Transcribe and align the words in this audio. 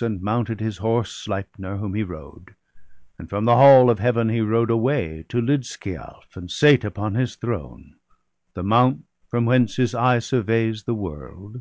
And 0.00 0.22
mounted 0.22 0.60
his 0.62 0.78
horse 0.78 1.12
Sleipner, 1.12 1.76
whom 1.76 1.92
he 1.92 2.02
rode; 2.02 2.54
And 3.18 3.28
from 3.28 3.44
the 3.44 3.56
hall 3.56 3.90
of 3.90 3.98
Heaven 3.98 4.30
he 4.30 4.40
rode 4.40 4.70
away 4.70 5.26
To 5.28 5.42
Lidskialf, 5.42 6.34
and 6.34 6.50
sate 6.50 6.82
upon 6.82 7.14
his 7.14 7.36
throne, 7.36 7.96
The 8.54 8.62
mount, 8.64 9.04
from 9.28 9.44
whence 9.44 9.76
his 9.76 9.94
eye 9.94 10.20
surveys 10.20 10.84
the 10.84 10.94
world. 10.94 11.60